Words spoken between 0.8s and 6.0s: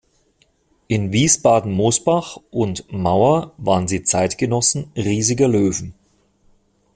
In Wiesbaden-Mosbach und Mauer waren sie Zeitgenossen riesiger Löwen.